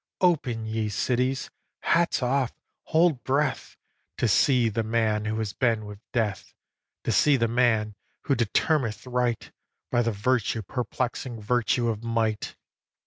Open, 0.19 0.65
ye 0.65 0.89
cities! 0.89 1.51
Hats 1.81 2.23
off! 2.23 2.55
hold 2.85 3.23
breath! 3.23 3.77
To 4.17 4.27
see 4.27 4.67
the 4.67 4.81
man 4.81 5.25
who 5.25 5.37
has 5.37 5.53
been 5.53 5.85
with 5.85 5.99
Death; 6.11 6.55
To 7.03 7.11
see 7.11 7.37
the 7.37 7.47
man 7.47 7.93
who 8.23 8.33
determineth 8.35 9.05
right 9.05 9.51
By 9.91 10.01
the 10.01 10.11
virtue 10.11 10.63
perplexing 10.63 11.39
virtue 11.39 11.87
of 11.89 12.03
might. 12.03 12.55